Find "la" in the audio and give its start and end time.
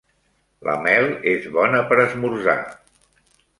0.67-0.73